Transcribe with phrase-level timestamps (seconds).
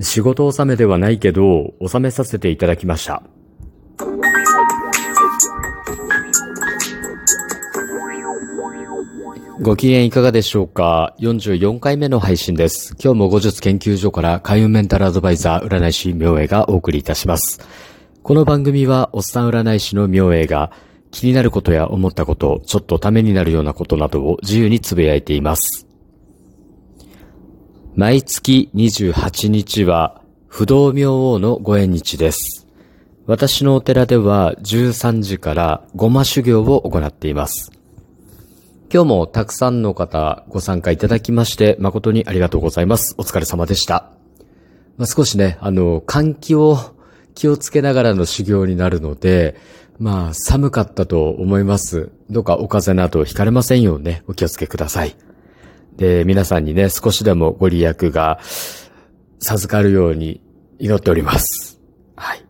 [0.00, 3.22] 仕事納めではないけど、納めさせていただきました。
[9.60, 12.96] ご機嫌いかがでしょうか ?44 回目の配信です。
[13.00, 17.60] 今日も後日研究所から開運メンタルアドバイザー占い師明恵がお送りいたします。
[18.24, 20.72] この番組はおっさん占い師の明恵が
[21.12, 25.91] 気になることや思ったこと、ちょっとためになるようなことなどを自由につぶやいています。
[27.94, 32.66] 毎月28日は不動明王のご縁日です。
[33.26, 37.70] 私のお寺では13時からごま修行を行っています。
[38.90, 43.14] 今日もたくさんの方ご参加いただきまして誠にありがとうございます。
[43.18, 44.10] お疲れ様でした。
[44.96, 46.78] まあ、少しね、あの、換気を
[47.34, 49.54] 気をつけながらの修行になるので、
[49.98, 52.10] まあ、寒かったと思います。
[52.30, 55.14] どうかお風邪などひかれませんようね、お気をつけください。
[55.96, 58.40] で、皆さんにね、少しでもご利益が
[59.38, 60.40] 授かるように
[60.78, 61.80] 祈っております。
[62.16, 62.44] はい。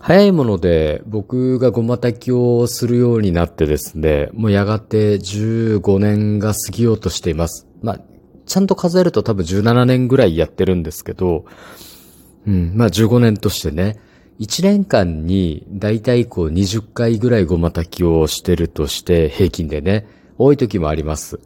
[0.00, 7.66] 早いもので僕がごま炊きをするようになってですね、もうやがて15年が過ぎようとしています。
[7.82, 8.00] まあ、
[8.46, 11.44] ちゃんと数えると多分17年ぐらいやってるんですけど、
[12.46, 13.98] うん、まあ15年としてね、
[14.40, 20.06] 1年間にだいたいこう20回ぐらいごま炊きをしてるとして平均でね、
[20.38, 21.40] 多い時もあります。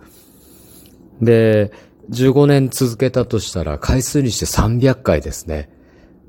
[1.22, 1.72] で、
[2.10, 5.70] 15年続けたとしたら回数にして300回ですね。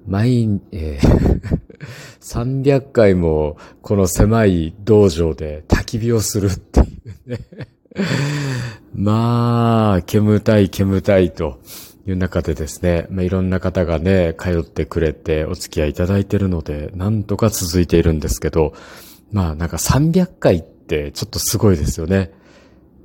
[0.07, 1.63] 毎、えー
[2.21, 6.83] 300回もこの狭い道場で焚き火をするってい
[7.27, 7.39] うね
[8.95, 11.59] まあ、煙たい煙たいと
[12.07, 18.73] いう中でですね、まあ、いろんな方がね、通ってくれてお付き合いいただいてるので、なんとか続いているんですけど、
[19.31, 22.31] まあなんか300回ってちょっとすごいですよね。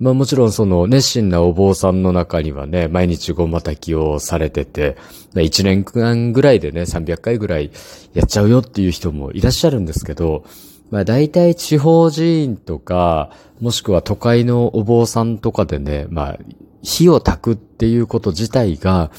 [0.00, 4.96] まあもちろんその熱心なお坊さんの中にはね、毎日ごま炊きをされてて、
[5.34, 7.70] 1年間ぐらいでね、300回ぐらい
[8.14, 10.44] やっちゃうよっていう人もいらっしゃるんですけど、
[10.90, 16.38] まあ大体地方寺院とか、もしくは都会のお坊さんとかでね、まあ
[16.82, 19.10] 火を炊くっていうこと自体が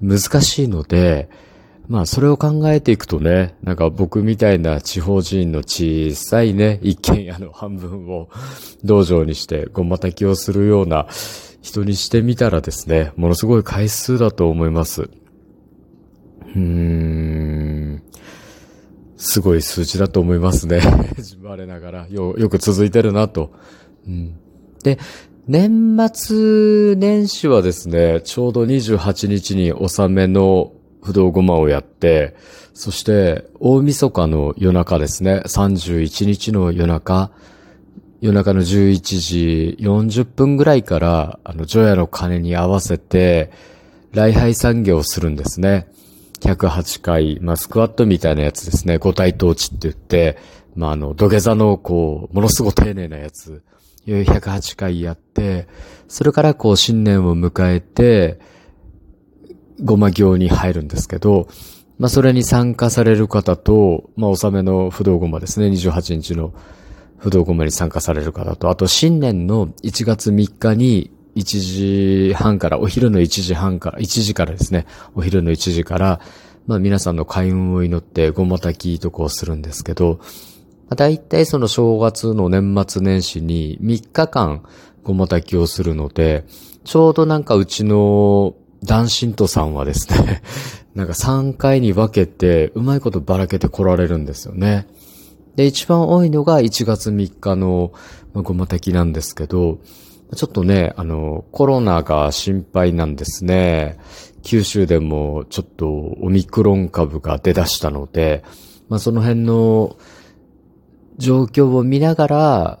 [0.00, 1.28] 難しいので、
[1.92, 8.30] まあそれを考えていくとね、なんか僕みたいな地方人の小さいね、一軒家の半分を
[8.82, 11.06] 道場にしてごま炊きをするような
[11.60, 15.02] 人にしてみたらですね、ものすごい回数だと思います。
[15.02, 18.02] うーん。
[19.18, 20.80] すごい数字だと思いますね。
[21.18, 23.52] 自我ながらよ、よく続いてるなと。
[24.08, 24.32] うん、
[24.82, 24.98] で、
[25.46, 32.34] 年末年始はですね、ちょうど28日に納めの不動ごまをやって、
[32.74, 37.30] そして大晦日の夜中ですね、31日の夜中、
[38.20, 43.50] 夜中の11時40分ぐらいから、あの、除夜の鐘に合わせて、
[44.12, 45.88] 礼拝産業をするんですね。
[46.40, 48.98] 108回、まあ、スクワットみたいなやつですね。
[48.98, 50.38] 五体統治って言って、
[50.76, 53.62] まあ、あの、土下座の、こう、ものすごく丁寧なやつ、
[54.06, 55.66] 108回やって、
[56.06, 58.38] それからこう、新年を迎えて、
[59.80, 61.48] ごま行に入るんですけど、
[61.98, 66.52] まあ、それに参加される方と、まあ、納めの不動ごまですね、28日の
[67.18, 76.20] 不動ごまに参加される方と、あと新年の1月3日に1時半から、お昼の1時半から、1時からですね、お昼の1時から、
[76.66, 80.26] まあ皆さんの開運を祈ってごま炊きとこうするんですけど、ま
[80.90, 84.62] あ、大体その正月の年末年始に3日間
[85.02, 86.44] ごま炊きをするので、
[86.84, 90.42] ちょうどなんかうちの男神とさんはですね、
[90.94, 94.86] なんか3回に分けて、うまいことばらけて来られるんですよね。
[95.56, 97.92] で、一番多いのが1月3日の、
[98.34, 99.78] ごま炊きなんですけど、
[100.34, 103.98] ちょっとね、あの、コロナが心配なんですね。
[104.42, 108.42] 九州でもちょっとオミクロン株が出だしたので、
[108.88, 109.96] まあその辺の
[111.18, 112.78] 状況を見ながら、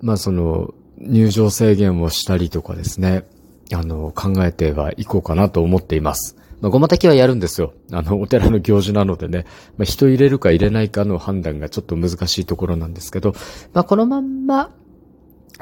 [0.00, 3.24] まあその入場制限をしたりとかですね、
[3.72, 6.36] あの、考えてはいこうかなと思っています。
[6.60, 7.74] まあ、ごま炊きはやるんですよ。
[7.92, 9.44] あの、お寺の行事なのでね、
[9.76, 13.34] まあ、人入れるか入れないかの判断がちょっと難しいところなんですけど、
[13.72, 14.70] まあ、このまんま、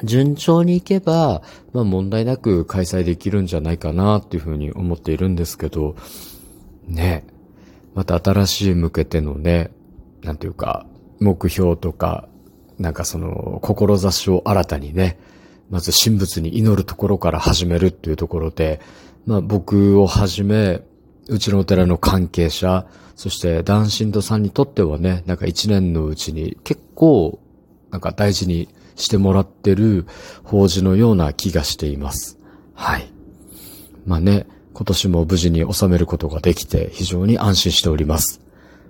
[0.03, 1.43] 順調にいけば、
[1.73, 5.95] まあ、問題なく開催できるんじゃないかなっていうふうに思っているんですけど、
[6.87, 7.25] ね、
[7.95, 9.71] また新しい向けてのね、
[10.23, 10.87] なんていうか、
[11.21, 12.29] 目標とか、
[12.79, 15.19] なんかその、志を新たにね、
[15.71, 18.81] まず神仏に祈るところから始めるっていうところで、
[19.27, 20.83] まあ僕をはじめ、
[21.29, 27.39] うちのお寺の関係者、そして男神とさんにとってはね、なんか一年のうちに結構、
[27.91, 30.07] なんか大事にしてもらってる
[30.43, 32.39] 法事のような気がしています。
[32.75, 33.11] はい。
[34.05, 38.41] まあね、今年も無事に収めることができて非常に安心しております。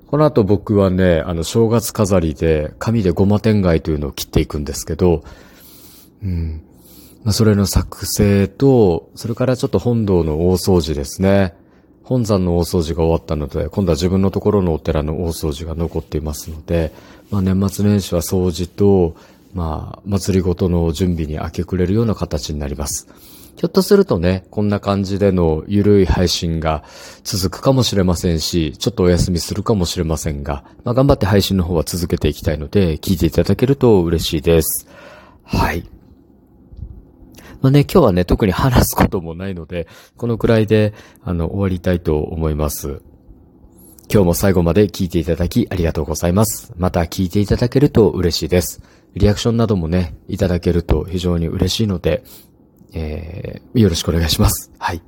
[0.07, 5.23] この後僕はね、あの正月飾りで紙でごま天蓋というのを切っていくんですけど、
[6.23, 6.63] うん。
[7.25, 11.55] まあ、それの作成と、それからちょっと本堂の大掃除ですね。
[12.03, 16.93] 本山の大掃除が終わったので、今度は自分のところのお寺の大掃除が残っていますので、
[17.31, 19.17] まあ、年末年始は掃除と、
[19.55, 23.09] まあ、祭りごとの準備に明け暮れるような形になります。
[23.57, 26.85] ひょっとするとね、こんな感じでのゆるい配信が
[27.23, 34.89] 続くかもしれませんし、ちょっとお休みするかもしれませんが、まあ、頑張って配信の方は続けていきたいので、聞いていただけると嬉しいです。
[35.45, 35.89] はい。
[37.65, 39.89] まあね、今日はね、特に話すこともないので、
[40.19, 43.01] このくらいで、あの、終わりたいと思います。
[44.13, 46.75] 今日も最後まで聞いていただきありがとうございます。
[46.77, 48.83] また聞いていただけると嬉しいです。
[49.15, 52.23] リアクションなどもね、いただけると非常に嬉しいので、
[52.93, 54.71] えー、よろしくお願いします。
[54.79, 55.01] はい。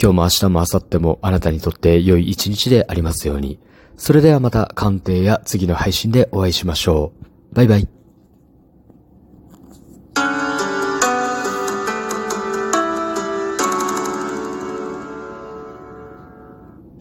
[0.00, 3.58] 今日も明日も明後日もあなたにとって良い一日でありますように。
[3.98, 7.12] それではまた鑑定や次の配信でお会いしましょ
[7.52, 7.54] う。
[7.54, 7.95] バイバイ。